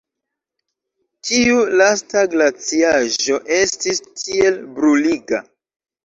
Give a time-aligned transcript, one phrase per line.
[1.27, 5.43] Tiu lasta glaciaĵo estis tiel bruliga!